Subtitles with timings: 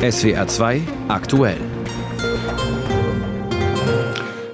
[0.00, 1.58] SWR 2 aktuell.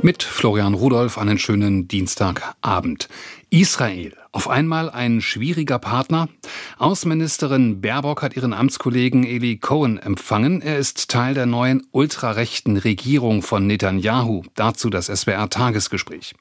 [0.00, 3.10] Mit Florian Rudolph einen schönen Dienstagabend.
[3.50, 4.16] Israel.
[4.32, 6.30] Auf einmal ein schwieriger Partner.
[6.78, 10.62] Außenministerin Baerbock hat ihren Amtskollegen Eli Cohen empfangen.
[10.62, 14.44] Er ist Teil der neuen ultrarechten Regierung von Netanyahu.
[14.54, 16.34] Dazu das SWR Tagesgespräch.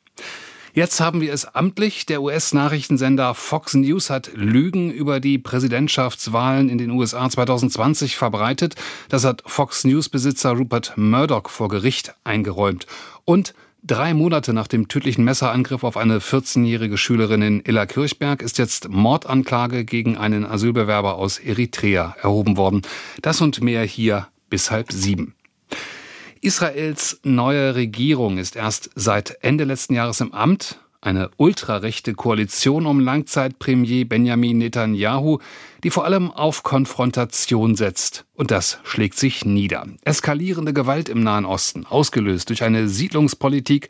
[0.75, 2.07] Jetzt haben wir es amtlich.
[2.07, 8.73] Der US-Nachrichtensender Fox News hat Lügen über die Präsidentschaftswahlen in den USA 2020 verbreitet.
[9.07, 12.87] Das hat Fox News-Besitzer Rupert Murdoch vor Gericht eingeräumt.
[13.23, 13.53] Und
[13.85, 19.83] Drei Monate nach dem tödlichen Messerangriff auf eine 14-jährige Schülerin in Illerkirchberg ist jetzt Mordanklage
[19.83, 22.83] gegen einen Asylbewerber aus Eritrea erhoben worden.
[23.21, 25.35] Das und mehr hier bis halb sieben.
[26.43, 30.77] Israels neue Regierung ist erst seit Ende letzten Jahres im Amt.
[30.99, 35.39] Eine ultrarechte Koalition um Langzeitpremier Benjamin Netanyahu,
[35.85, 38.25] die vor allem auf Konfrontation setzt.
[38.33, 39.87] Und das schlägt sich nieder.
[40.03, 43.87] Eskalierende Gewalt im Nahen Osten, ausgelöst durch eine Siedlungspolitik,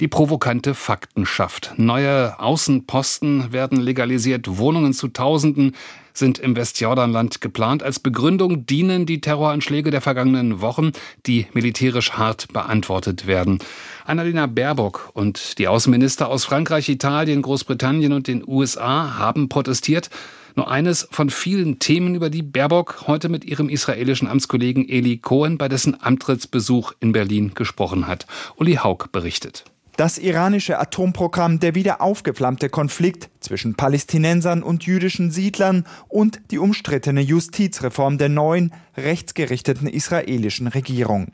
[0.00, 1.74] die provokante Fakten schafft.
[1.76, 5.74] Neue Außenposten werden legalisiert, Wohnungen zu Tausenden
[6.16, 7.82] sind im Westjordanland geplant.
[7.82, 10.92] Als Begründung dienen die Terroranschläge der vergangenen Wochen,
[11.26, 13.58] die militärisch hart beantwortet werden.
[14.04, 20.10] Annalena Baerbock und die Außenminister aus Frankreich, Italien, Großbritannien und den USA haben protestiert.
[20.54, 25.58] Nur eines von vielen Themen, über die Baerbock heute mit ihrem israelischen Amtskollegen Eli Cohen
[25.58, 28.26] bei dessen Antrittsbesuch in Berlin gesprochen hat.
[28.56, 29.64] Uli Haug berichtet.
[29.96, 37.22] Das iranische Atomprogramm, der wieder aufgeflammte Konflikt zwischen Palästinensern und jüdischen Siedlern und die umstrittene
[37.22, 41.28] Justizreform der neuen, rechtsgerichteten israelischen Regierung.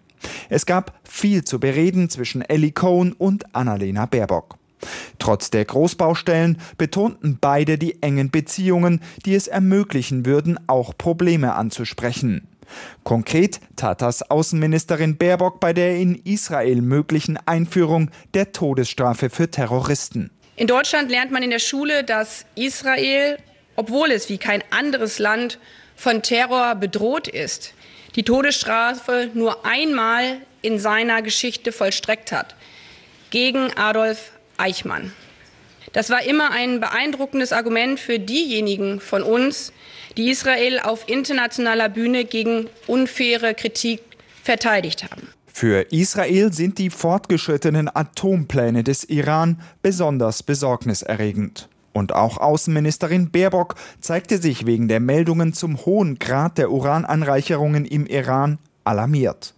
[0.48, 4.56] Es gab viel zu bereden zwischen Ellie Cohn und Annalena Baerbock.
[5.18, 12.46] Trotz der Großbaustellen betonten beide die engen Beziehungen, die es ermöglichen würden, auch Probleme anzusprechen.
[13.04, 20.30] Konkret tat das Außenministerin Baerbock bei der in Israel möglichen Einführung der Todesstrafe für Terroristen.
[20.56, 23.38] In Deutschland lernt man in der Schule, dass Israel,
[23.76, 25.58] obwohl es wie kein anderes Land
[25.96, 27.74] von Terror bedroht ist,
[28.16, 32.54] die Todesstrafe nur einmal in seiner Geschichte vollstreckt hat.
[33.30, 35.12] Gegen Adolf Eichmann.
[35.92, 39.72] Das war immer ein beeindruckendes Argument für diejenigen von uns,
[40.16, 44.00] die Israel auf internationaler Bühne gegen unfaire Kritik
[44.42, 45.28] verteidigt haben.
[45.46, 51.68] Für Israel sind die fortgeschrittenen Atompläne des Iran besonders besorgniserregend.
[51.92, 58.06] Und auch Außenministerin Baerbock zeigte sich wegen der Meldungen zum hohen Grad der Urananreicherungen im
[58.06, 59.54] Iran alarmiert.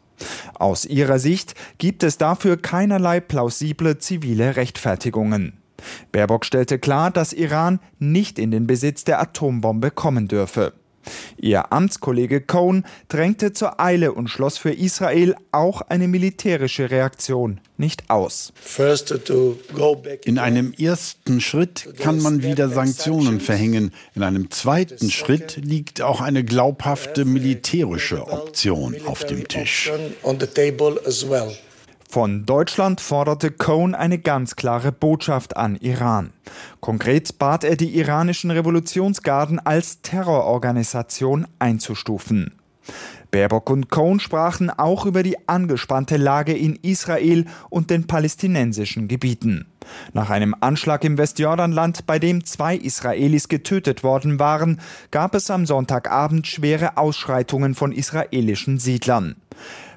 [0.55, 5.64] Aus ihrer Sicht gibt es dafür keinerlei plausible zivile Rechtfertigungen.
[6.13, 10.73] Baerbock stellte klar, dass Iran nicht in den Besitz der Atombombe kommen dürfe.
[11.37, 18.09] Ihr Amtskollege Cohn drängte zur Eile und schloss für Israel auch eine militärische Reaktion nicht
[18.09, 18.53] aus.
[20.25, 23.93] In einem ersten Schritt kann man wieder Sanktionen verhängen.
[24.15, 29.91] In einem zweiten Schritt liegt auch eine glaubhafte militärische Option auf dem Tisch.
[32.09, 36.33] Von Deutschland forderte Cohn eine ganz klare Botschaft an Iran.
[36.81, 42.53] Konkret bat er die iranischen Revolutionsgarden als Terrororganisation einzustufen.
[43.31, 49.67] Baerbock und Cohn sprachen auch über die angespannte Lage in Israel und den palästinensischen Gebieten.
[50.13, 55.67] Nach einem Anschlag im Westjordanland, bei dem zwei Israelis getötet worden waren, gab es am
[55.67, 59.35] Sonntagabend schwere Ausschreitungen von israelischen Siedlern.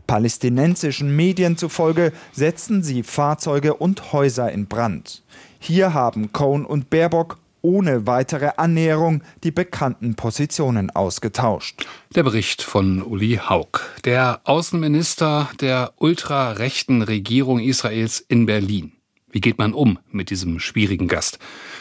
[0.07, 5.23] Palästinensischen Medien zufolge setzten sie Fahrzeuge und Häuser in Brand.
[5.59, 11.85] Hier haben Cohn und Baerbock ohne weitere Annäherung die bekannten Positionen ausgetauscht.
[12.16, 13.81] Der Bericht von Uli Haug.
[14.06, 18.97] Der Außenminister der ultrarechten Regierung Israels in Berlin.
[19.29, 21.38] Wie geht man um mit diesem schwierigen Gast?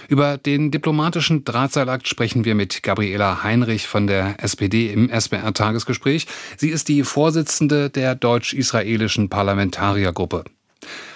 [0.08, 6.26] Über den diplomatischen Drahtseilakt sprechen wir mit Gabriela Heinrich von der SPD im SBR-Tagesgespräch.
[6.56, 10.44] Sie ist die Vorsitzende der deutsch-israelischen Parlamentariergruppe.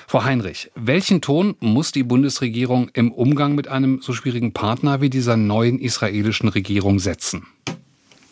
[0.06, 5.10] Frau Heinrich, welchen Ton muss die Bundesregierung im Umgang mit einem so schwierigen Partner wie
[5.10, 7.46] dieser neuen israelischen Regierung setzen?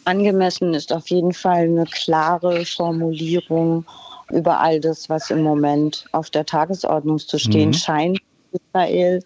[0.04, 3.84] Angemessen ist auf jeden Fall eine klare Formulierung
[4.30, 7.74] über all das, was im Moment auf der Tagesordnung zu stehen mhm.
[7.74, 8.18] scheint.
[8.52, 9.20] Israel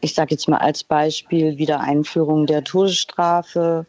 [0.00, 3.86] ich sage jetzt mal als Beispiel Wiedereinführung der Todesstrafe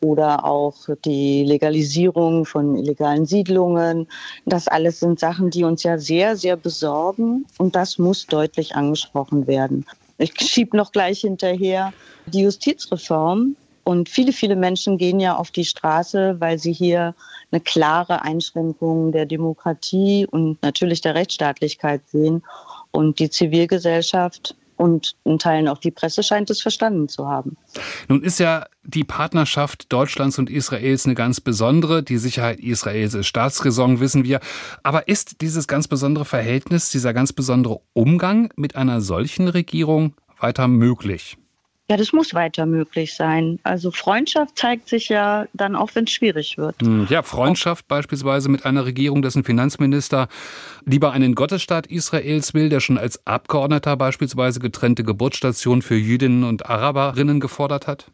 [0.00, 0.74] oder auch
[1.04, 4.08] die Legalisierung von illegalen Siedlungen.
[4.44, 9.46] Das alles sind Sachen, die uns ja sehr, sehr besorgen und das muss deutlich angesprochen
[9.46, 9.86] werden.
[10.18, 11.92] Ich schiebe noch gleich hinterher
[12.26, 13.56] die Justizreform.
[13.84, 17.14] Und viele, viele Menschen gehen ja auf die Straße, weil sie hier
[17.50, 22.42] eine klare Einschränkung der Demokratie und natürlich der Rechtsstaatlichkeit sehen.
[22.92, 27.56] Und die Zivilgesellschaft und in Teilen auch die Presse scheint es verstanden zu haben.
[28.08, 32.02] Nun ist ja die Partnerschaft Deutschlands und Israels eine ganz besondere.
[32.02, 34.40] Die Sicherheit Israels ist Staatsräson, wissen wir.
[34.82, 40.66] Aber ist dieses ganz besondere Verhältnis, dieser ganz besondere Umgang mit einer solchen Regierung weiter
[40.68, 41.36] möglich?
[41.92, 43.58] Ja, das muss weiter möglich sein.
[43.64, 46.80] Also Freundschaft zeigt sich ja dann auch, wenn es schwierig wird.
[46.80, 50.28] Hm, ja, Freundschaft beispielsweise mit einer Regierung, dessen Finanzminister
[50.86, 56.64] lieber einen Gottesstaat Israels will, der schon als Abgeordneter beispielsweise getrennte Geburtsstationen für Jüdinnen und
[56.64, 58.06] Araberinnen gefordert hat?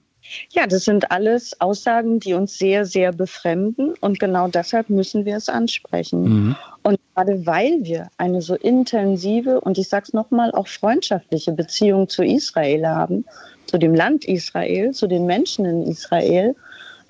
[0.50, 3.94] Ja, das sind alles Aussagen, die uns sehr, sehr befremden.
[4.00, 6.22] Und genau deshalb müssen wir es ansprechen.
[6.22, 6.56] Mhm.
[6.82, 12.08] Und gerade weil wir eine so intensive und ich sage es nochmal, auch freundschaftliche Beziehung
[12.08, 13.24] zu Israel haben,
[13.68, 16.56] zu dem Land Israel, zu den Menschen in Israel,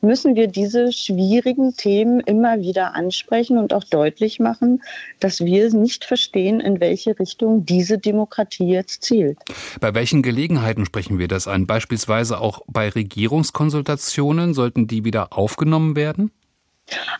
[0.01, 4.83] müssen wir diese schwierigen Themen immer wieder ansprechen und auch deutlich machen,
[5.21, 9.39] dass wir nicht verstehen, in welche Richtung diese Demokratie jetzt zielt.
[9.81, 11.67] Bei welchen Gelegenheiten sprechen wir das an?
[11.67, 16.31] Beispielsweise auch bei Regierungskonsultationen sollten die wieder aufgenommen werden?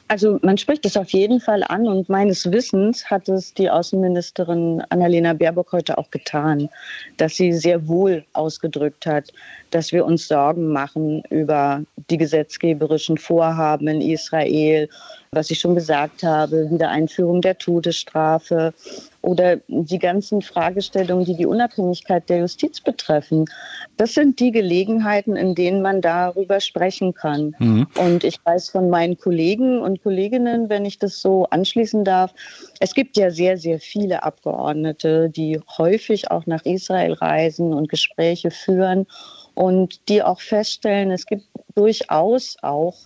[0.09, 4.83] Also man spricht es auf jeden Fall an und meines Wissens hat es die Außenministerin
[4.89, 6.69] Annalena Baerbock heute auch getan,
[7.19, 9.33] dass sie sehr wohl ausgedrückt hat,
[9.71, 14.89] dass wir uns Sorgen machen über die gesetzgeberischen Vorhaben in Israel,
[15.33, 18.73] was ich schon gesagt habe, Wiedereinführung der Todesstrafe
[19.29, 23.45] oder die ganzen Fragestellungen, die die Unabhängigkeit der Justiz betreffen.
[23.99, 27.55] Das sind die Gelegenheiten, in denen man darüber sprechen kann.
[27.59, 27.87] Mhm.
[27.99, 32.33] Und ich weiß von meinen Kollegen und Kolleginnen, wenn ich das so anschließen darf,
[32.81, 38.51] es gibt ja sehr, sehr viele Abgeordnete, die häufig auch nach Israel reisen und Gespräche
[38.51, 39.07] führen
[39.55, 41.45] und die auch feststellen, es gibt
[41.75, 42.97] durchaus auch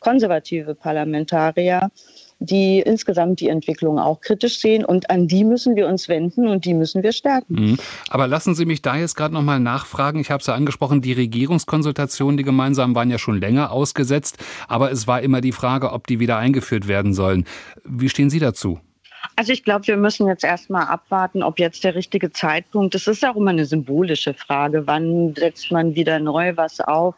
[0.00, 1.92] konservative Parlamentarier,
[2.40, 6.64] die insgesamt die Entwicklung auch kritisch sehen und an die müssen wir uns wenden und
[6.64, 7.54] die müssen wir stärken.
[7.54, 7.78] Mhm.
[8.08, 10.20] Aber lassen Sie mich da jetzt gerade noch mal nachfragen.
[10.20, 14.38] Ich habe es ja angesprochen, die Regierungskonsultationen, die gemeinsamen waren ja schon länger ausgesetzt,
[14.68, 17.44] aber es war immer die Frage, ob die wieder eingeführt werden sollen.
[17.84, 18.80] Wie stehen Sie dazu?
[19.36, 23.06] Also ich glaube, wir müssen jetzt erstmal abwarten, ob jetzt der richtige Zeitpunkt ist.
[23.06, 24.86] Es ist auch immer eine symbolische Frage.
[24.86, 27.14] Wann setzt man wieder neu was auf?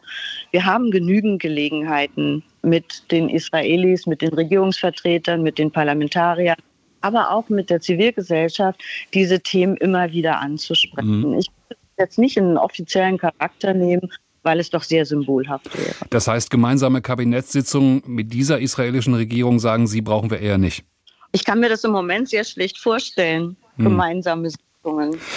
[0.51, 6.57] Wir haben genügend Gelegenheiten mit den Israelis, mit den Regierungsvertretern, mit den Parlamentariern,
[7.01, 8.81] aber auch mit der Zivilgesellschaft,
[9.13, 11.31] diese Themen immer wieder anzusprechen.
[11.31, 11.39] Mhm.
[11.39, 14.09] Ich will jetzt nicht in einen offiziellen Charakter nehmen,
[14.43, 15.95] weil es doch sehr symbolhaft wäre.
[16.09, 20.85] Das heißt, gemeinsame Kabinettssitzungen mit dieser israelischen Regierung sagen Sie, brauchen wir eher nicht.
[21.31, 23.85] Ich kann mir das im Moment sehr schlecht vorstellen, hm.
[23.85, 24.72] gemeinsame Sitzungen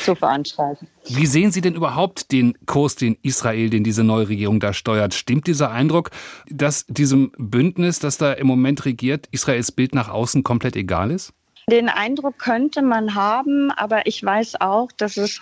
[0.05, 0.89] zu veranstalten.
[1.07, 5.15] Wie sehen Sie denn überhaupt den Kurs, den Israel, den diese neue Regierung da steuert?
[5.15, 6.11] Stimmt dieser Eindruck,
[6.51, 11.33] dass diesem Bündnis, das da im Moment regiert, Israels Bild nach außen komplett egal ist?
[11.69, 15.41] Den Eindruck könnte man haben, aber ich weiß auch, dass es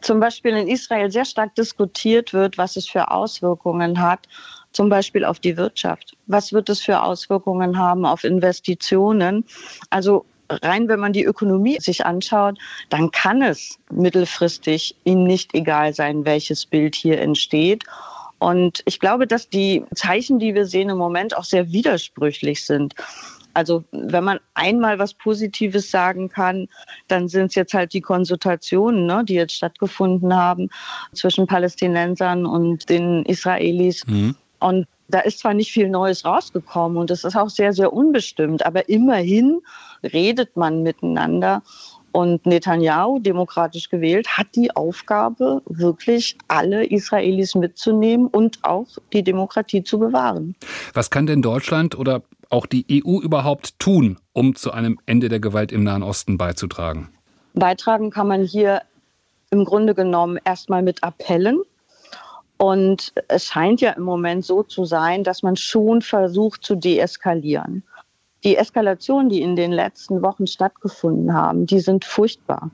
[0.00, 4.28] zum Beispiel in Israel sehr stark diskutiert wird, was es für Auswirkungen hat
[4.76, 6.16] zum Beispiel auf die Wirtschaft?
[6.26, 9.44] Was wird es für Auswirkungen haben auf Investitionen?
[9.90, 12.58] Also rein, wenn man die Ökonomie sich anschaut,
[12.88, 17.84] dann kann es mittelfristig ihnen nicht egal sein, welches Bild hier entsteht.
[18.38, 22.94] Und ich glaube, dass die Zeichen, die wir sehen im Moment, auch sehr widersprüchlich sind.
[23.54, 26.68] Also wenn man einmal was Positives sagen kann,
[27.08, 30.68] dann sind es jetzt halt die Konsultationen, ne, die jetzt stattgefunden haben
[31.14, 34.06] zwischen Palästinensern und den Israelis.
[34.06, 34.36] Mhm.
[34.58, 38.64] Und da ist zwar nicht viel Neues rausgekommen und es ist auch sehr, sehr unbestimmt,
[38.64, 39.60] aber immerhin
[40.02, 41.62] redet man miteinander.
[42.12, 49.84] Und Netanyahu, demokratisch gewählt, hat die Aufgabe, wirklich alle Israelis mitzunehmen und auch die Demokratie
[49.84, 50.54] zu bewahren.
[50.94, 55.40] Was kann denn Deutschland oder auch die EU überhaupt tun, um zu einem Ende der
[55.40, 57.10] Gewalt im Nahen Osten beizutragen?
[57.52, 58.80] Beitragen kann man hier
[59.50, 61.60] im Grunde genommen erstmal mit Appellen
[62.58, 67.82] und es scheint ja im Moment so zu sein, dass man schon versucht zu deeskalieren.
[68.44, 72.70] Die Eskalationen, die in den letzten Wochen stattgefunden haben, die sind furchtbar.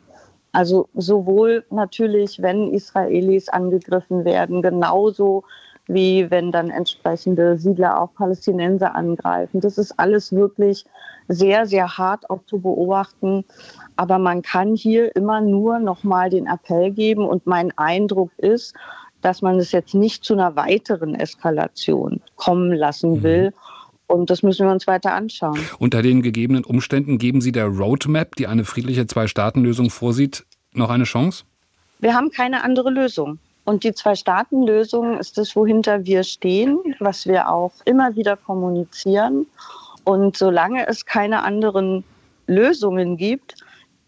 [0.53, 5.45] Also sowohl natürlich, wenn Israelis angegriffen werden, genauso
[5.89, 9.61] wie wenn dann entsprechende Siedler auch Palästinenser angreifen.
[9.61, 10.85] Das ist alles wirklich
[11.29, 13.45] sehr, sehr hart auch zu beobachten.
[13.97, 17.27] Aber man kann hier immer nur noch mal den Appell geben.
[17.27, 18.75] Und mein Eindruck ist,
[19.23, 23.23] dass man es jetzt nicht zu einer weiteren Eskalation kommen lassen mhm.
[23.23, 23.55] will.
[24.07, 25.59] Und das müssen wir uns weiter anschauen.
[25.79, 31.05] Unter den gegebenen Umständen geben Sie der Roadmap, die eine friedliche Zwei-Staaten-Lösung vorsieht, noch eine
[31.05, 31.45] Chance?
[32.01, 33.39] Wir haben keine andere Lösung.
[33.65, 39.47] Und die Zwei-Staaten-Lösung ist das, wohinter wir stehen, was wir auch immer wieder kommunizieren.
[40.05, 42.05] Und solange es keine anderen
[42.47, 43.55] Lösungen gibt,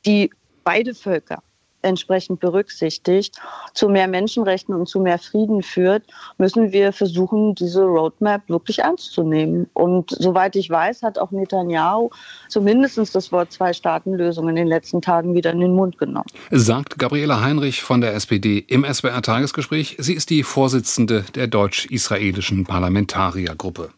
[0.05, 0.31] die
[0.65, 1.43] beide Völker
[1.85, 3.37] entsprechend berücksichtigt,
[3.75, 6.05] zu mehr Menschenrechten und zu mehr Frieden führt,
[6.39, 9.69] müssen wir versuchen, diese Roadmap wirklich ernst zu nehmen.
[9.75, 12.11] Und soweit ich weiß, hat auch Netanyahu
[12.49, 16.27] zumindest das Wort Zwei-Staaten-Lösung in den letzten Tagen wieder in den Mund genommen.
[16.51, 19.97] Sagt Gabriela Heinrich von der SPD im SWR-Tagesgespräch.
[19.99, 23.91] Sie ist die Vorsitzende der deutsch-israelischen Parlamentariergruppe.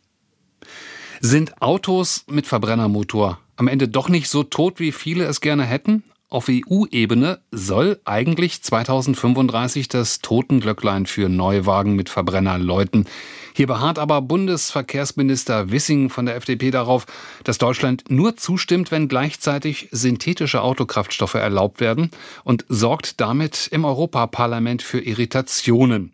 [1.21, 6.05] Sind Autos mit Verbrennermotor am Ende doch nicht so tot, wie viele es gerne hätten?
[6.37, 13.07] Auf EU-Ebene soll eigentlich 2035 das Totenglöcklein für Neuwagen mit Verbrenner läuten.
[13.55, 17.07] Hier beharrt aber Bundesverkehrsminister Wissing von der FDP darauf,
[17.45, 22.11] dass Deutschland nur zustimmt, wenn gleichzeitig synthetische Autokraftstoffe erlaubt werden
[22.45, 26.13] und sorgt damit im Europaparlament für Irritationen.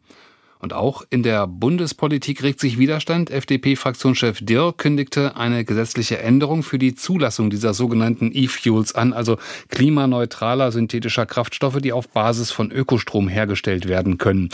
[0.63, 3.31] Und auch in der Bundespolitik regt sich Widerstand.
[3.31, 9.39] FDP-Fraktionschef Dirr kündigte eine gesetzliche Änderung für die Zulassung dieser sogenannten E-Fuels an, also
[9.71, 14.51] klimaneutraler synthetischer Kraftstoffe, die auf Basis von Ökostrom hergestellt werden können.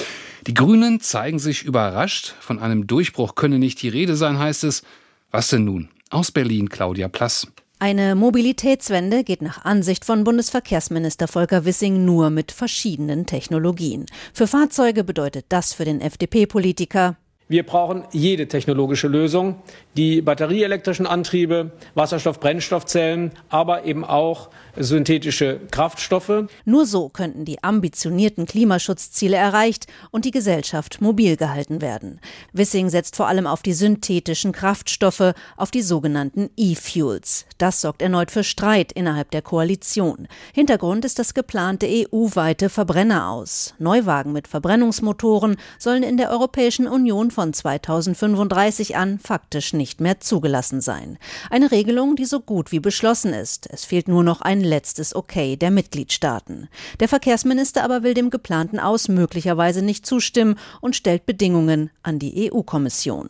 [0.47, 2.35] Die Grünen zeigen sich überrascht.
[2.41, 4.85] Von einem Durchbruch könne nicht die Rede sein, heißt es.
[5.31, 5.91] Was denn nun?
[6.09, 7.47] Aus Berlin, Claudia Plass.
[7.81, 14.07] Eine Mobilitätswende geht nach Ansicht von Bundesverkehrsminister Volker Wissing nur mit verschiedenen Technologien.
[14.35, 17.17] Für Fahrzeuge bedeutet das für den FDP-Politiker
[17.51, 19.63] wir brauchen jede technologische Lösung,
[19.97, 26.47] die batterieelektrischen Antriebe, Wasserstoff-Brennstoffzellen, aber eben auch synthetische Kraftstoffe.
[26.65, 32.21] Nur so könnten die ambitionierten Klimaschutzziele erreicht und die Gesellschaft mobil gehalten werden.
[32.53, 37.47] Wissing setzt vor allem auf die synthetischen Kraftstoffe, auf die sogenannten E-Fuels.
[37.59, 40.29] Das sorgt erneut für Streit innerhalb der Koalition.
[40.55, 43.75] Hintergrund ist das geplante EU-weite Verbrenner aus.
[43.79, 50.81] Neuwagen mit Verbrennungsmotoren sollen in der Europäischen Union von 2035 an faktisch nicht mehr zugelassen
[50.81, 51.19] sein.
[51.51, 53.69] Eine Regelung, die so gut wie beschlossen ist.
[53.71, 56.69] Es fehlt nur noch ein letztes Okay der Mitgliedstaaten.
[57.01, 62.53] Der Verkehrsminister aber will dem geplanten Aus möglicherweise nicht zustimmen und stellt Bedingungen an die
[62.53, 63.29] EU-Kommission.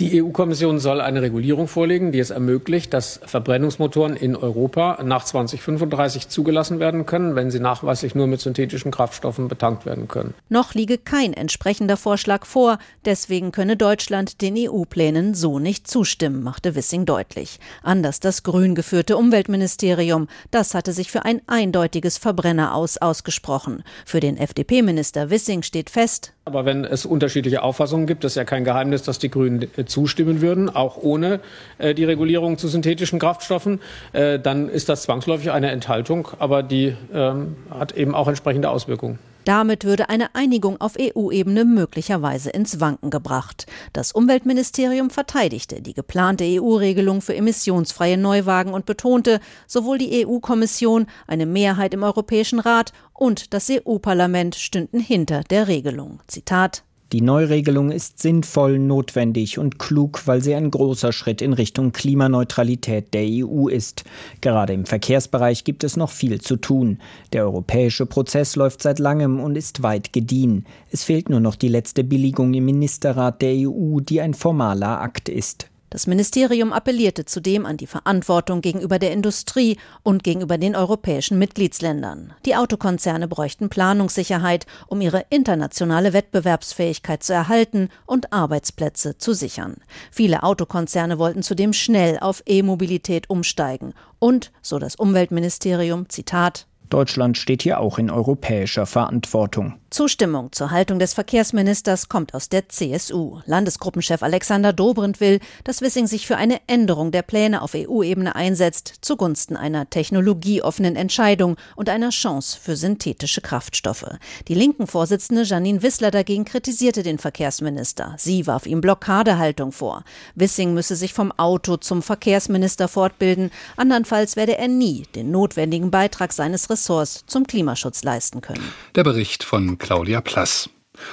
[0.00, 6.28] Die EU-Kommission soll eine Regulierung vorlegen, die es ermöglicht, dass Verbrennungsmotoren in Europa nach 2035
[6.28, 10.34] zugelassen werden können, wenn sie nachweislich nur mit synthetischen Kraftstoffen betankt werden können.
[10.48, 16.76] Noch liege kein entsprechender Vorschlag vor, deswegen könne Deutschland den EU-Plänen so nicht zustimmen, machte
[16.76, 17.58] Wissing deutlich.
[17.82, 23.82] Anders das grün geführte Umweltministerium, das hatte sich für ein eindeutiges Verbrenneraus ausgesprochen.
[24.06, 28.64] Für den FDP-Minister Wissing steht fest, aber wenn es unterschiedliche Auffassungen gibt, ist ja kein
[28.64, 31.40] Geheimnis, dass die Grünen zustimmen würden, auch ohne
[31.78, 33.80] äh, die Regulierung zu synthetischen Kraftstoffen,
[34.12, 39.18] äh, dann ist das zwangsläufig eine Enthaltung, aber die ähm, hat eben auch entsprechende Auswirkungen.
[39.48, 43.66] Damit würde eine Einigung auf EU-Ebene möglicherweise ins Wanken gebracht.
[43.94, 51.46] Das Umweltministerium verteidigte die geplante EU-Regelung für emissionsfreie Neuwagen und betonte, sowohl die EU-Kommission, eine
[51.46, 56.20] Mehrheit im Europäischen Rat und das EU-Parlament stünden hinter der Regelung.
[56.26, 61.92] Zitat die Neuregelung ist sinnvoll, notwendig und klug, weil sie ein großer Schritt in Richtung
[61.92, 64.04] Klimaneutralität der EU ist.
[64.42, 66.98] Gerade im Verkehrsbereich gibt es noch viel zu tun.
[67.32, 70.66] Der europäische Prozess läuft seit langem und ist weit gediehen.
[70.90, 75.30] Es fehlt nur noch die letzte Billigung im Ministerrat der EU, die ein formaler Akt
[75.30, 75.70] ist.
[75.90, 82.34] Das Ministerium appellierte zudem an die Verantwortung gegenüber der Industrie und gegenüber den europäischen Mitgliedsländern.
[82.44, 89.76] Die Autokonzerne bräuchten Planungssicherheit, um ihre internationale Wettbewerbsfähigkeit zu erhalten und Arbeitsplätze zu sichern.
[90.10, 97.62] Viele Autokonzerne wollten zudem schnell auf E-Mobilität umsteigen und, so das Umweltministerium, Zitat, Deutschland steht
[97.62, 99.74] hier auch in europäischer Verantwortung.
[99.90, 103.40] Zustimmung zur Haltung des Verkehrsministers kommt aus der CSU.
[103.46, 108.96] Landesgruppenchef Alexander Dobrindt will, dass Wissing sich für eine Änderung der Pläne auf EU-Ebene einsetzt,
[109.00, 114.04] zugunsten einer technologieoffenen Entscheidung und einer Chance für synthetische Kraftstoffe.
[114.48, 118.14] Die linken Vorsitzende Janine Wissler dagegen kritisierte den Verkehrsminister.
[118.18, 120.04] Sie warf ihm Blockadehaltung vor.
[120.34, 126.34] Wissing müsse sich vom Auto zum Verkehrsminister fortbilden, andernfalls werde er nie den notwendigen Beitrag
[126.34, 128.70] seines Ressorts zum Klimaschutz leisten können.
[128.94, 130.70] Der Bericht von Claudia Plass.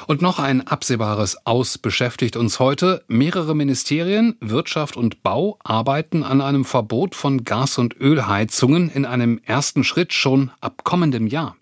[0.07, 3.03] Und noch ein absehbares Aus beschäftigt uns heute.
[3.07, 9.39] Mehrere Ministerien, Wirtschaft und Bau arbeiten an einem Verbot von Gas- und Ölheizungen in einem
[9.43, 11.55] ersten Schritt schon ab kommendem Jahr.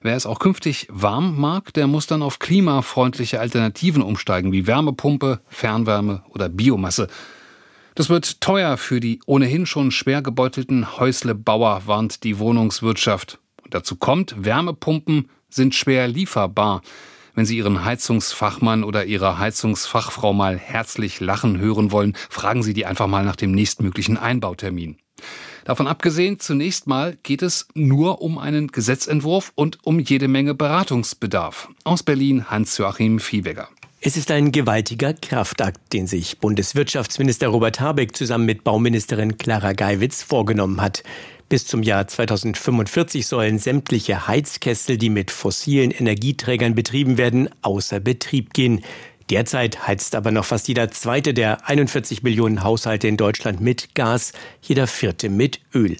[0.00, 5.40] Wer es auch künftig warm mag, der muss dann auf klimafreundliche Alternativen umsteigen, wie Wärmepumpe,
[5.48, 7.08] Fernwärme oder Biomasse.
[7.96, 13.40] Das wird teuer für die ohnehin schon schwer gebeutelten Häuslebauer, warnt die Wohnungswirtschaft.
[13.64, 16.82] Und dazu kommt, Wärmepumpen sind schwer lieferbar.
[17.34, 22.86] Wenn Sie Ihren Heizungsfachmann oder Ihre Heizungsfachfrau mal herzlich lachen hören wollen, fragen Sie die
[22.86, 24.96] einfach mal nach dem nächstmöglichen Einbautermin.
[25.64, 31.68] Davon abgesehen, zunächst mal geht es nur um einen Gesetzentwurf und um jede Menge Beratungsbedarf.
[31.84, 33.68] Aus Berlin Hans-Joachim Viehweger.
[34.00, 40.22] Es ist ein gewaltiger Kraftakt, den sich Bundeswirtschaftsminister Robert Habeck zusammen mit Bauministerin Clara Geiwitz
[40.22, 41.02] vorgenommen hat.
[41.48, 48.52] Bis zum Jahr 2045 sollen sämtliche Heizkessel, die mit fossilen Energieträgern betrieben werden, außer Betrieb
[48.52, 48.82] gehen.
[49.30, 54.32] Derzeit heizt aber noch fast jeder zweite der 41 Millionen Haushalte in Deutschland mit Gas,
[54.60, 55.96] jeder vierte mit Öl.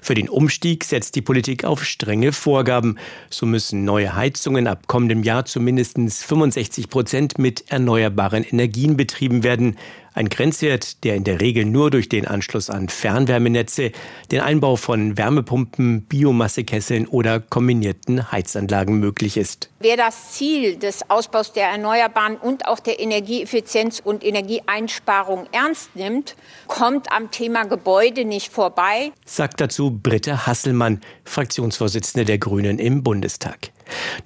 [0.00, 2.96] Für den Umstieg setzt die Politik auf strenge Vorgaben.
[3.28, 9.42] So müssen neue Heizungen ab kommendem Jahr zu mindestens 65 Prozent mit erneuerbaren Energien betrieben
[9.42, 9.76] werden.
[10.18, 13.92] Ein Grenzwert, der in der Regel nur durch den Anschluss an Fernwärmenetze,
[14.32, 19.70] den Einbau von Wärmepumpen, Biomassekesseln oder kombinierten Heizanlagen möglich ist.
[19.78, 26.34] Wer das Ziel des Ausbaus der Erneuerbaren und auch der Energieeffizienz und Energieeinsparung ernst nimmt,
[26.66, 33.70] kommt am Thema Gebäude nicht vorbei, sagt dazu Britta Hasselmann, Fraktionsvorsitzende der Grünen im Bundestag.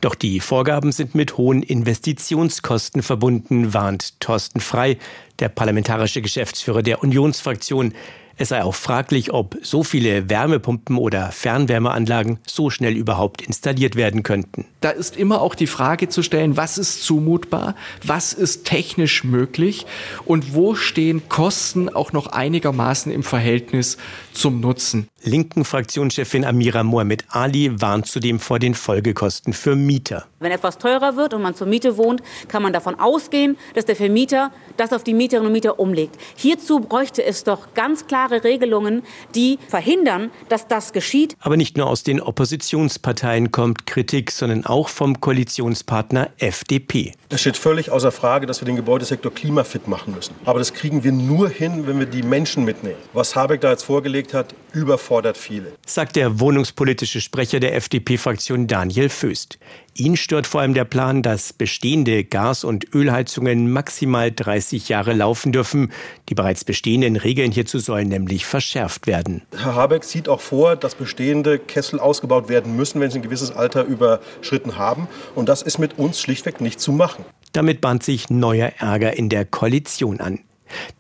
[0.01, 4.99] Doch die Vorgaben sind mit hohen Investitionskosten verbunden, warnt Thorsten Frei,
[5.39, 7.95] der parlamentarische Geschäftsführer der Unionsfraktion.
[8.43, 14.25] Es sei auch fraglich, ob so viele Wärmepumpen oder Fernwärmeanlagen so schnell überhaupt installiert werden
[14.25, 14.65] könnten.
[14.81, 19.87] Da ist immer auch die Frage zu stellen, was ist zumutbar, was ist technisch möglich
[20.25, 23.97] und wo stehen Kosten auch noch einigermaßen im Verhältnis
[24.33, 25.07] zum Nutzen.
[25.23, 30.27] Linken Fraktionschefin Amira Mohamed Ali warnt zudem vor den Folgekosten für Mieter.
[30.41, 33.95] Wenn etwas teurer wird und man zur Miete wohnt, kann man davon ausgehen, dass der
[33.95, 36.17] Vermieter das auf die Mieterinnen und Mieter umlegt.
[36.35, 39.03] Hierzu bräuchte es doch ganz klare Regelungen,
[39.35, 41.37] die verhindern, dass das geschieht.
[41.41, 47.13] Aber nicht nur aus den Oppositionsparteien kommt Kritik, sondern auch vom Koalitionspartner FDP.
[47.29, 50.35] Es steht völlig außer Frage, dass wir den Gebäudesektor klimafit machen müssen.
[50.45, 52.99] Aber das kriegen wir nur hin, wenn wir die Menschen mitnehmen.
[53.13, 55.73] Was Habeck da jetzt vorgelegt hat, überfordert viele.
[55.87, 59.59] Sagt der wohnungspolitische Sprecher der FDP-Fraktion Daniel Föst.
[59.95, 65.53] Ihn stört vor allem der Plan, dass bestehende Gas- und Ölheizungen maximal 30 Jahre laufen
[65.53, 65.93] dürfen.
[66.31, 69.43] Die bereits bestehenden Regeln hierzu sollen nämlich verschärft werden.
[69.55, 73.51] Herr Habeck sieht auch vor, dass bestehende Kessel ausgebaut werden müssen, wenn sie ein gewisses
[73.51, 75.09] Alter überschritten haben.
[75.35, 77.27] Und das ist mit uns schlichtweg nicht zu machen.
[77.53, 80.39] Damit bahnt sich neuer Ärger in der Koalition an.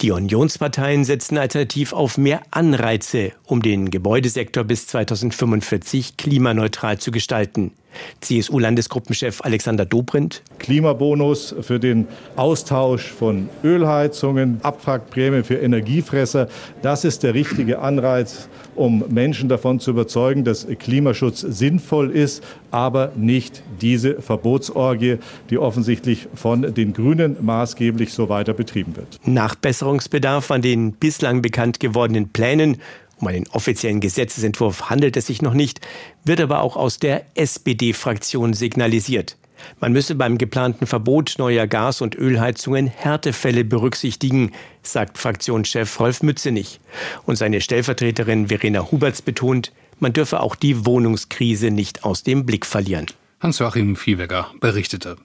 [0.02, 7.72] Die Unionsparteien setzen alternativ auf mehr Anreize, um den Gebäudesektor bis 2045 klimaneutral zu gestalten.
[8.20, 10.42] CSU-Landesgruppenchef Alexander Dobrindt.
[10.58, 16.48] Klimabonus für den Austausch von Ölheizungen, Abwrackprämie für Energiefresser.
[16.82, 23.12] Das ist der richtige Anreiz, um Menschen davon zu überzeugen, dass Klimaschutz sinnvoll ist, aber
[23.16, 25.18] nicht diese Verbotsorgie,
[25.50, 29.18] die offensichtlich von den Grünen maßgeblich so weiter betrieben wird.
[29.24, 32.78] Nachbesserungsbedarf an den bislang bekannt gewordenen Plänen
[33.22, 35.80] um einen offiziellen Gesetzesentwurf handelt es sich noch nicht,
[36.24, 39.36] wird aber auch aus der SPD-Fraktion signalisiert.
[39.80, 44.50] Man müsse beim geplanten Verbot neuer Gas- und Ölheizungen Härtefälle berücksichtigen,
[44.82, 46.80] sagt Fraktionschef Rolf Mützenich.
[47.24, 52.66] Und seine Stellvertreterin Verena Huberts betont, man dürfe auch die Wohnungskrise nicht aus dem Blick
[52.66, 53.06] verlieren.
[53.38, 55.16] Hans-Joachim Viehweger berichtete.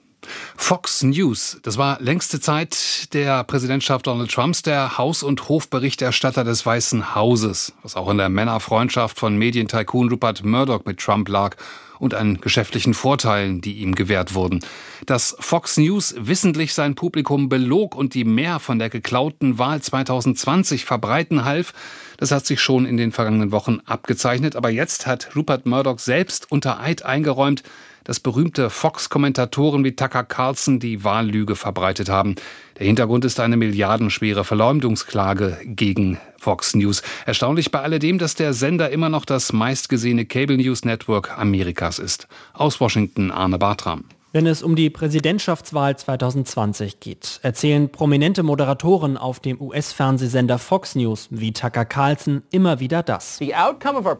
[0.56, 6.64] Fox News, das war längste Zeit der Präsidentschaft Donald Trumps der Haus- und Hofberichterstatter des
[6.64, 11.56] Weißen Hauses, was auch in der Männerfreundschaft von Medientycoon Rupert Murdoch mit Trump lag
[11.98, 14.60] und an geschäftlichen Vorteilen, die ihm gewährt wurden.
[15.06, 20.84] Dass Fox News wissentlich sein Publikum belog und die mehr von der geklauten Wahl 2020
[20.84, 21.72] verbreiten half,
[22.18, 24.56] das hat sich schon in den vergangenen Wochen abgezeichnet.
[24.56, 27.62] Aber jetzt hat Rupert Murdoch selbst unter Eid eingeräumt,
[28.04, 32.36] dass berühmte Fox-Kommentatoren wie Tucker Carlson die Wahllüge verbreitet haben.
[32.78, 37.02] Der Hintergrund ist eine milliardenschwere Verleumdungsklage gegen Fox News.
[37.26, 42.28] Erstaunlich bei alledem, dass der Sender immer noch das meistgesehene Cable News Network Amerikas ist.
[42.54, 44.04] Aus Washington Arne Bartram.
[44.30, 51.28] Wenn es um die Präsidentschaftswahl 2020 geht, erzählen prominente Moderatoren auf dem US-Fernsehsender Fox News
[51.30, 53.40] wie Tucker Carlson immer wieder das.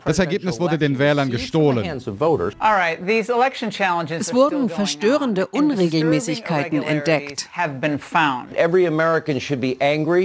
[0.07, 1.85] Das Ergebnis wurde den Wählern gestohlen.
[1.85, 2.09] Es
[4.33, 7.51] wurden verstörende Unregelmäßigkeiten entdeckt.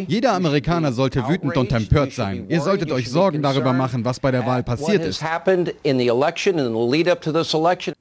[0.07, 2.45] Jeder Amerikaner sollte wütend und empört sein.
[2.47, 5.21] Ihr solltet euch Sorgen darüber machen, was bei der Wahl passiert ist.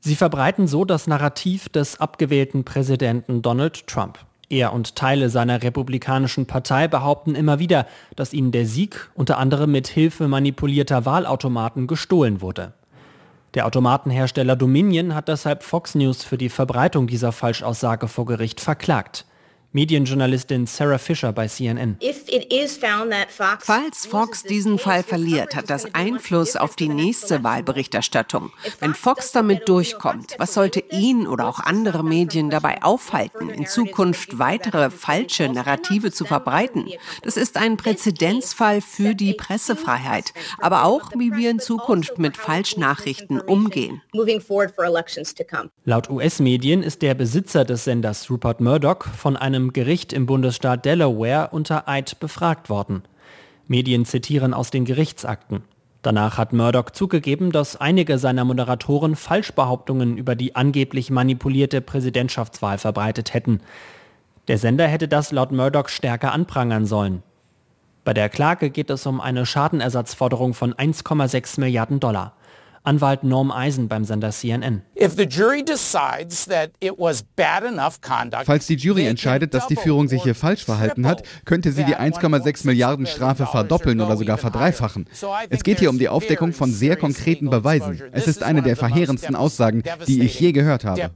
[0.00, 4.18] Sie verbreiten so das Narrativ des abgewählten Präsidenten Donald Trump.
[4.48, 9.72] Er und Teile seiner republikanischen Partei behaupten immer wieder, dass ihnen der Sieg unter anderem
[9.72, 12.74] mit Hilfe manipulierter Wahlautomaten gestohlen wurde.
[13.54, 19.24] Der Automatenhersteller Dominion hat deshalb Fox News für die Verbreitung dieser Falschaussage vor Gericht verklagt.
[19.74, 21.96] Medienjournalistin Sarah Fisher bei CNN.
[23.60, 28.52] Falls Fox diesen Fall verliert, hat das Einfluss auf die nächste Wahlberichterstattung.
[28.80, 34.38] Wenn Fox damit durchkommt, was sollte ihn oder auch andere Medien dabei aufhalten, in Zukunft
[34.38, 36.88] weitere falsche Narrative zu verbreiten?
[37.22, 43.40] Das ist ein Präzedenzfall für die Pressefreiheit, aber auch, wie wir in Zukunft mit Falschnachrichten
[43.40, 44.02] umgehen.
[45.84, 50.84] Laut US-Medien ist der Besitzer des Senders Rupert Murdoch von einem einem Gericht im Bundesstaat
[50.84, 53.02] Delaware unter Eid befragt worden.
[53.68, 55.62] Medien zitieren aus den Gerichtsakten.
[56.02, 63.34] Danach hat Murdoch zugegeben, dass einige seiner Moderatoren Falschbehauptungen über die angeblich manipulierte Präsidentschaftswahl verbreitet
[63.34, 63.60] hätten.
[64.48, 67.22] Der Sender hätte das laut Murdoch stärker anprangern sollen.
[68.02, 72.32] Bei der Klage geht es um eine Schadenersatzforderung von 1,6 Milliarden Dollar.
[72.84, 74.82] Anwalt Norm Eisen beim Sender CNN.
[78.44, 81.96] Falls die Jury entscheidet, dass die Führung sich hier falsch verhalten hat, könnte sie die
[81.96, 85.06] 1,6 Milliarden Strafe verdoppeln oder sogar verdreifachen.
[85.48, 88.02] Es geht hier um die Aufdeckung von sehr konkreten Beweisen.
[88.10, 91.10] Es ist eine der verheerendsten Aussagen, die ich je gehört habe.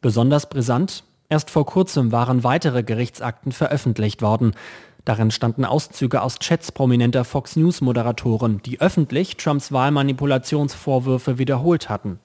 [0.00, 4.54] Besonders brisant, erst vor kurzem waren weitere Gerichtsakten veröffentlicht worden.
[5.04, 12.18] Darin standen Auszüge aus Chats prominenter Fox News-Moderatoren, die öffentlich Trumps Wahlmanipulationsvorwürfe wiederholt hatten.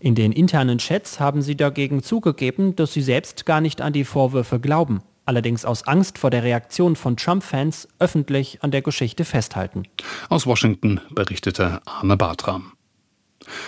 [0.00, 4.04] In den internen Chats haben sie dagegen zugegeben, dass sie selbst gar nicht an die
[4.04, 9.84] Vorwürfe glauben, allerdings aus Angst vor der Reaktion von Trump-Fans öffentlich an der Geschichte festhalten.
[10.28, 12.72] Aus Washington berichtete Arne Bartram.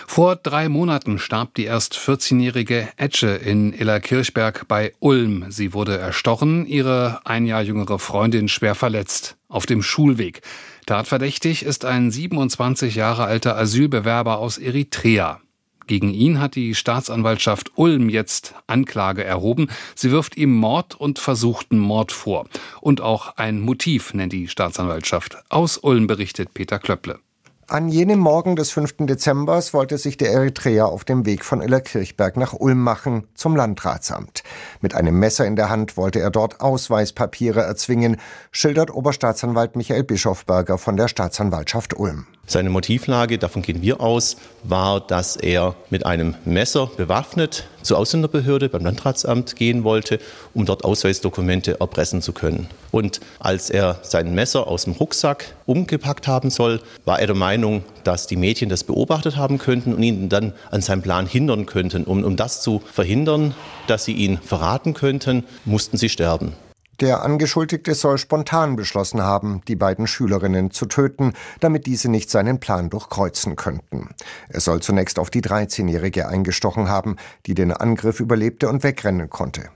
[0.07, 5.47] Vor drei Monaten starb die erst 14-jährige Etche in Illerkirchberg bei Ulm.
[5.49, 9.37] Sie wurde erstochen, ihre ein Jahr jüngere Freundin schwer verletzt.
[9.49, 10.43] Auf dem Schulweg.
[10.87, 15.41] Tatverdächtig ist ein 27 Jahre alter Asylbewerber aus Eritrea.
[15.88, 19.69] Gegen ihn hat die Staatsanwaltschaft Ulm jetzt Anklage erhoben.
[19.95, 22.47] Sie wirft ihm Mord und versuchten Mord vor.
[22.83, 25.38] Und auch ein Motiv nennt die Staatsanwaltschaft.
[25.49, 27.21] Aus Ulm berichtet Peter Klöpple.
[27.70, 28.94] An jenem Morgen des 5.
[29.00, 34.42] Dezember wollte sich der Eritreer auf dem Weg von Illerkirchberg nach Ulm machen, zum Landratsamt.
[34.81, 38.16] Mit einem Messer in der Hand wollte er dort Ausweispapiere erzwingen,
[38.52, 42.26] schildert Oberstaatsanwalt Michael Bischofberger von der Staatsanwaltschaft Ulm.
[42.50, 48.70] Seine Motivlage, davon gehen wir aus, war, dass er mit einem Messer bewaffnet zur Ausländerbehörde
[48.70, 50.18] beim Landratsamt gehen wollte,
[50.54, 52.66] um dort Ausweisdokumente erpressen zu können.
[52.90, 57.84] Und als er sein Messer aus dem Rucksack umgepackt haben soll, war er der Meinung,
[58.02, 62.04] dass die Mädchen das beobachtet haben könnten und ihn dann an seinem Plan hindern könnten.
[62.04, 63.54] Um, um das zu verhindern,
[63.88, 66.54] dass sie ihn verraten könnten, mussten sie sterben.
[67.00, 72.58] Der Angeschuldigte soll spontan beschlossen haben, die beiden Schülerinnen zu töten, damit diese nicht seinen
[72.58, 74.08] Plan durchkreuzen könnten.
[74.48, 77.14] Er soll zunächst auf die 13-Jährige eingestochen haben,
[77.46, 79.70] die den Angriff überlebte und wegrennen konnte.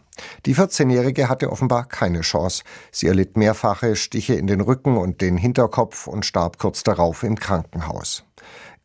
[0.47, 2.65] Die 14-Jährige hatte offenbar keine Chance.
[2.91, 7.37] Sie erlitt mehrfache Stiche in den Rücken und den Hinterkopf und starb kurz darauf im
[7.37, 8.25] Krankenhaus.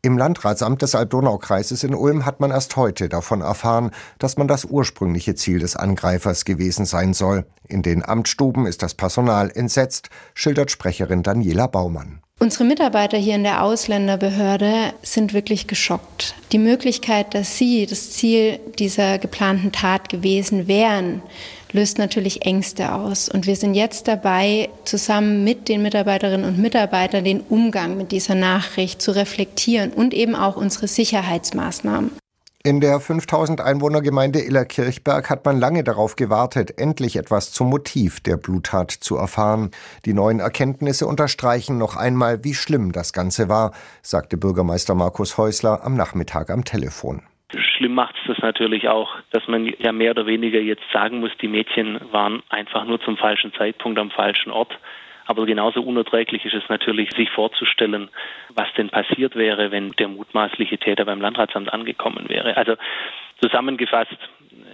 [0.04, 4.66] Im Landratsamt des Alb-Donau-Kreises in Ulm hat man erst heute davon erfahren, dass man das
[4.66, 7.46] ursprüngliche Ziel des Angreifers gewesen sein soll.
[7.68, 12.22] In den Amtsstuben ist das Personal entsetzt, schildert Sprecherin Daniela Baumann.
[12.40, 16.36] Unsere Mitarbeiter hier in der Ausländerbehörde sind wirklich geschockt.
[16.52, 21.24] Die Möglichkeit, dass sie das Ziel dieser geplanten Tat gewesen wären,
[21.72, 23.30] löst natürlich Ängste aus.
[23.30, 28.36] Und wir sind jetzt dabei, zusammen mit den Mitarbeiterinnen und Mitarbeitern den Umgang mit dieser
[28.36, 32.12] Nachricht zu reflektieren und eben auch unsere Sicherheitsmaßnahmen.
[32.68, 38.36] In der 5000 Einwohnergemeinde Illerkirchberg hat man lange darauf gewartet, endlich etwas zum Motiv der
[38.36, 39.72] Bluttat zu erfahren.
[40.04, 45.86] Die neuen Erkenntnisse unterstreichen noch einmal, wie schlimm das Ganze war, sagte Bürgermeister Markus Häusler
[45.86, 47.22] am Nachmittag am Telefon.
[47.56, 51.32] Schlimm macht es das natürlich auch, dass man ja mehr oder weniger jetzt sagen muss,
[51.42, 54.78] die Mädchen waren einfach nur zum falschen Zeitpunkt am falschen Ort.
[55.26, 58.10] Aber genauso unerträglich ist es natürlich, sich vorzustellen,
[58.56, 62.56] was denn passiert wäre, wenn der mutmaßliche Täter beim Landratsamt angekommen wäre.
[62.56, 62.76] Also
[63.42, 64.18] zusammengefasst,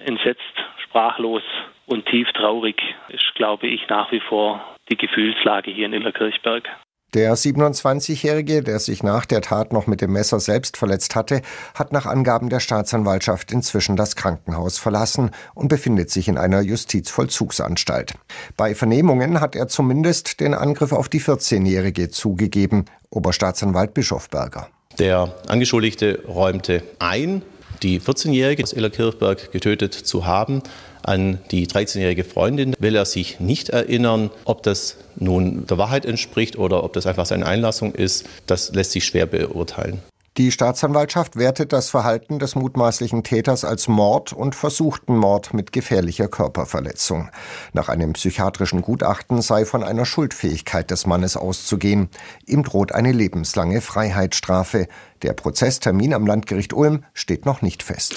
[0.06, 0.42] entsetzt,
[0.84, 1.44] sprachlos
[1.86, 6.70] und tief traurig ist, glaube ich, nach wie vor die Gefühlslage hier in Illerkirchberg.
[7.14, 11.44] Der 27-Jährige, der sich nach der Tat noch mit dem Messer selbst verletzt hatte,
[11.76, 18.14] hat nach Angaben der Staatsanwaltschaft inzwischen das Krankenhaus verlassen und befindet sich in einer Justizvollzugsanstalt.
[18.58, 24.70] Bei Vernehmungen hat er zumindest den Angriff auf die 14-Jährige zugegeben, Oberstaatsanwalt Bischofberger.
[24.98, 27.44] Der Angeschuldigte räumte ein,
[27.84, 30.64] die 14-Jährige aus Illerkirchberg getötet zu haben.
[31.04, 34.32] An die 13-jährige Freundin will er sich nicht erinnern.
[34.46, 38.92] Ob das nun der Wahrheit entspricht oder ob das einfach seine Einlassung ist, das lässt
[38.92, 40.02] sich schwer beurteilen.
[40.38, 46.28] Die Staatsanwaltschaft wertet das Verhalten des mutmaßlichen Täters als Mord und versuchten Mord mit gefährlicher
[46.28, 47.30] Körperverletzung.
[47.74, 52.10] Nach einem psychiatrischen Gutachten sei von einer Schuldfähigkeit des Mannes auszugehen.
[52.48, 54.88] Ihm droht eine lebenslange Freiheitsstrafe.
[55.22, 58.16] Der Prozesstermin am Landgericht Ulm steht noch nicht fest.